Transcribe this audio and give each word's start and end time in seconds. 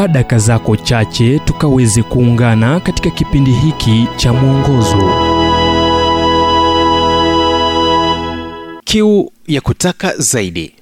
chukua 0.00 0.08
daka 0.12 0.38
zako 0.38 0.76
chache 0.76 1.38
tukaweze 1.38 2.02
kuungana 2.02 2.80
katika 2.80 3.10
kipindi 3.10 3.50
hiki 3.52 4.06
cha 4.16 4.32
mwongozo. 4.32 5.10
Kiu 8.84 9.32
ya 9.46 9.60
kutaka 9.60 10.16
zaidi. 10.16 10.72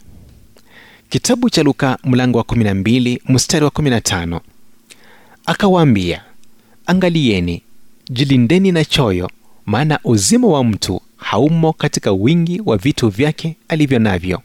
Kitabu 1.09 1.51
cha 1.51 1.63
luka 1.63 1.99
mlango 2.05 2.39
wa 2.39 2.45
12 2.45 3.19
mstari 3.29 3.65
wa 3.65 3.71
15 3.71 4.41
akawaambia 5.47 6.23
angalieni 6.87 7.63
jilindeni 8.11 8.73
na 8.73 8.85
choyo 8.85 9.31
maana 9.67 9.99
uzima 10.05 10.49
wa 10.49 10.65
mtu 10.65 11.01
haumo 11.17 11.73
katika 11.73 12.13
wingi 12.13 12.63
wa 12.67 12.77
vitu 12.77 13.09
vyake 13.09 13.57
alivyo 13.69 13.99
navyo 13.99 14.43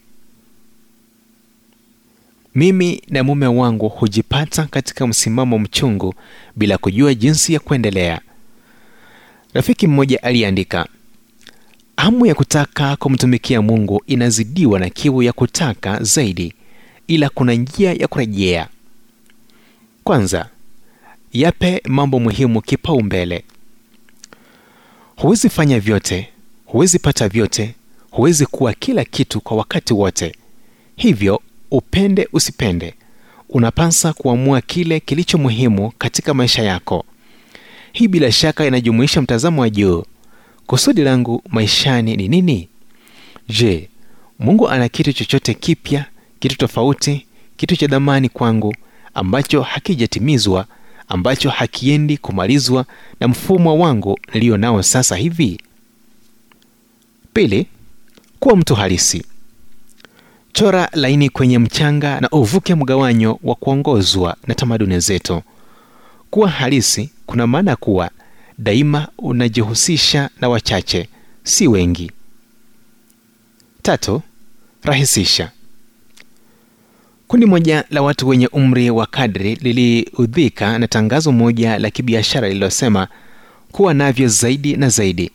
mimi 2.54 3.02
na 3.08 3.24
mume 3.24 3.46
wangu 3.46 3.88
hujipata 3.88 4.64
katika 4.66 5.06
msimamo 5.06 5.58
mchungu 5.58 6.14
bila 6.56 6.78
kujua 6.78 7.14
jinsi 7.14 7.52
ya 7.54 7.60
kuendelea. 7.60 8.20
Rafiki 9.54 9.86
mmoja 9.86 10.22
aliandika 10.22 10.86
hamu 11.96 12.26
ya 12.26 12.34
kutaka 12.34 12.96
kumtumikia 12.96 13.62
mungu 13.62 14.02
inazidiwa 14.06 14.80
na 14.80 14.90
kiu 14.90 15.22
ya 15.22 15.32
kutaka 15.32 16.02
zaidi 16.02 16.54
ila 17.06 17.28
kuna 17.28 17.54
njia 17.54 17.92
ya 17.92 18.08
kurejea. 18.08 18.68
Kwanza 20.04 20.48
yape 21.32 21.82
mambo 21.88 22.20
muhimu 22.20 22.60
kipaumbele. 22.62 23.44
Huwezi 25.16 25.48
fanya 25.48 25.80
vyote 25.80 26.28
huwezi 26.66 26.98
pata 26.98 27.28
vyote 27.28 27.74
huwezi 28.10 28.46
kuwa 28.46 28.72
kila 28.72 29.04
kitu 29.04 29.40
kwa 29.40 29.56
wakati 29.56 29.94
wote. 29.94 30.34
Hivyo 30.96 31.42
upende 31.76 32.28
usipende. 32.32 32.94
Unapasa 33.48 34.12
kuamua 34.12 34.60
kile 34.60 35.00
kilicho 35.00 35.38
muhimu 35.38 35.90
katika 35.98 36.34
maisha 36.34 36.62
yako. 36.62 37.04
Hii 37.92 38.08
bila 38.08 38.32
shaka 38.32 38.66
inajumuisha 38.66 39.22
mtazamo 39.22 39.60
wa 39.60 39.70
juu. 39.70 40.04
Kusudi 40.66 41.02
langu 41.02 41.42
maishani 41.48 42.16
ni 42.16 42.28
nini? 42.28 42.68
Je 43.48 43.88
mungu 44.38 44.68
ana 44.68 44.88
kitu 44.88 45.12
chochote 45.12 45.54
kipya 45.54 46.04
kitu 46.40 46.56
tofauti 46.56 47.26
kitu 47.56 47.76
cha 47.76 47.86
dhamani 47.86 48.28
kwangu 48.28 48.74
ambacho 49.14 49.62
hakijatimizwa 49.62 50.66
ambacho 51.08 51.50
hakiendi 51.50 52.16
kumalizwa 52.16 52.86
na 53.20 53.28
mfumo 53.28 53.78
wangu 53.78 54.18
niliyo 54.34 54.56
nao 54.56 54.82
sasa 54.82 55.16
hivi? 55.16 55.60
Pili 57.34 57.66
kuwa 58.40 58.56
mtu 58.56 58.74
halisi 58.74 59.24
chora 60.58 60.88
laini 60.92 61.28
kwenye 61.30 61.58
mchanga 61.58 62.20
na 62.20 62.28
uvuke 62.30 62.74
mgawanyo 62.74 63.38
wa 63.42 63.54
kuongozwa 63.54 64.36
na 64.46 64.54
tamaduni 64.54 65.00
zetu. 65.00 65.42
Kuwa 66.30 66.48
halisi 66.50 67.10
kuna 67.26 67.46
maana 67.46 67.76
kuwa 67.76 68.10
daima 68.58 69.08
unajihusisha 69.18 70.30
na 70.40 70.48
wachache 70.48 71.08
si 71.44 71.68
wengi. 71.68 72.10
Tatu 73.82 74.22
rahisisha. 74.82 75.50
Kundi 77.28 77.46
moja 77.46 77.84
la 77.90 78.02
watu 78.02 78.28
wenye 78.28 78.46
umri 78.46 78.90
wa 78.90 79.06
kadri 79.06 79.54
liliudhika 79.54 80.78
na 80.78 80.88
tangazo 80.88 81.32
moja 81.32 81.78
la 81.78 81.90
kibiashara 81.90 82.48
lililosema 82.48 83.08
kuwa 83.72 83.94
navyo 83.94 84.28
zaidi 84.28 84.76
na 84.76 84.88
zaidi. 84.88 85.30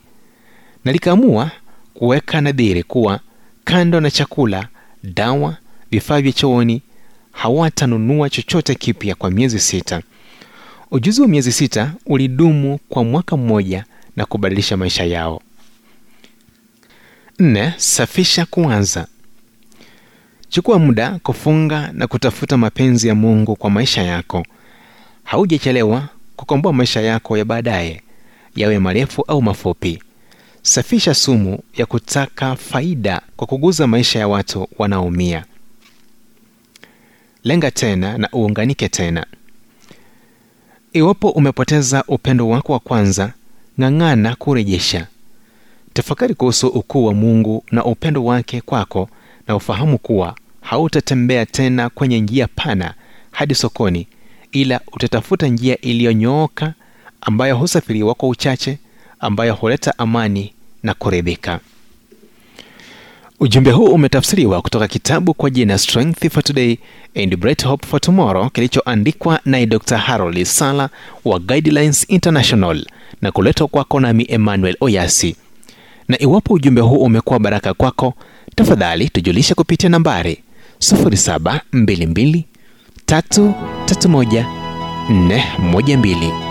Na 0.84 0.92
likaamua 0.92 1.50
kuweka 1.94 2.40
nadhiri 2.40 2.82
kuwa 2.82 3.20
kando 3.64 4.00
na 4.00 4.10
chakula 4.10 4.68
dawa 5.04 5.56
vifaa 5.90 6.20
vya 6.20 6.32
chooni 6.32 6.82
hawatanunua 7.32 8.30
chochote 8.30 8.74
kipya 8.74 9.14
kwa 9.14 9.30
miezi 9.30 9.58
sita. 9.58 10.02
Ujuzi 10.90 11.20
wa 11.22 11.28
miezi 11.28 11.52
sita 11.52 11.92
ulidumu 12.06 12.78
kwa 12.88 13.04
mwaka 13.04 13.36
mmoja 13.36 13.84
na 14.16 14.26
kubadilisha 14.26 14.76
maisha 14.76 15.04
yao. 15.04 15.42
Nne 17.38 17.74
safisha 17.76 18.46
kuanza. 18.46 19.06
Chukua 20.48 20.78
muda 20.78 21.18
kufunga 21.22 21.92
na 21.92 22.06
kutafuta 22.06 22.56
mapenzi 22.56 23.08
ya 23.08 23.14
mungu 23.14 23.56
kwa 23.56 23.70
maisha 23.70 24.02
yako. 24.02 24.46
Haujachelewa 25.24 26.08
kukomboa 26.36 26.72
maisha 26.72 27.00
yako 27.00 27.36
ya 27.38 27.44
baadaye 27.44 28.02
yawe 28.56 28.78
marefu 28.78 29.24
au 29.28 29.42
mafupi 29.42 30.02
safisha 30.62 31.14
sumu 31.14 31.58
ya 31.76 31.86
kutaka 31.86 32.56
faida 32.56 33.22
kwa 33.36 33.46
kuguza 33.46 33.86
maisha 33.86 34.18
ya 34.18 34.28
watu 34.28 34.68
wanaoumia. 34.78 35.44
Lenga 37.44 37.70
tena 37.70 38.18
na 38.18 38.28
uunganike 38.34 38.88
tena. 38.88 39.26
Iwapo 40.92 41.30
umepoteza 41.30 42.04
upendo 42.08 42.48
wako 42.48 42.72
wa 42.72 42.78
kwanza 42.78 43.32
ng'ang'ana 43.80 44.36
kurejesha. 44.36 45.06
Tafakari 45.92 46.34
kuhusu 46.34 46.68
ukuu 46.68 47.04
wa 47.04 47.14
mungu 47.14 47.64
na 47.72 47.84
upendo 47.84 48.24
wake 48.24 48.60
kwako 48.60 49.08
na 49.48 49.56
ufahamu 49.56 49.98
kuwa 49.98 50.34
hautatembea 50.60 51.46
tena 51.46 51.90
kwenye 51.90 52.20
njia 52.20 52.48
pana 52.48 52.94
hadi 53.30 53.54
sokoni 53.54 54.06
ila 54.52 54.80
utatafuta 54.92 55.46
njia 55.48 55.80
iliyonyooka 55.80 56.74
ambayo 57.20 57.56
husafiriwa 57.56 58.14
kwa 58.14 58.28
uchache 58.28 58.78
ambayo 59.20 59.54
huleta 59.54 59.98
amani 59.98 60.52
na 60.82 60.94
kuridhika. 60.94 61.60
Ujumbe 63.40 63.70
huu 63.70 63.84
umetafsiriwa 63.86 64.62
kutoka 64.62 64.88
kitabu 64.88 65.34
kwa 65.34 65.50
jina 65.50 65.78
strength 65.78 66.28
for 66.32 66.42
today 66.44 66.76
and 67.16 67.36
bright 67.36 67.64
hope 67.64 67.86
for 67.86 68.00
tomorrow 68.00 68.50
kilichoandikwa 68.50 69.40
naye 69.44 69.66
dr 69.66 69.96
harold 69.98 70.44
sala 70.44 70.88
wa 71.24 71.38
guidelines 71.38 72.06
international 72.08 72.86
na 73.22 73.32
kuletwa 73.32 73.68
kwako 73.68 74.00
nami 74.00 74.26
emmanuel 74.28 74.76
oyasi. 74.80 75.36
Na 76.08 76.22
iwapo 76.22 76.54
ujumbe 76.54 76.80
huu 76.80 76.96
umekuwa 77.02 77.38
baraka 77.38 77.74
kwako 77.74 78.14
tafadhali 78.54 79.08
tujulishe 79.08 79.54
kupitia 79.54 79.88
nambari 79.88 80.42
0722 80.78 82.42
331 83.06 84.44
412 85.10 86.49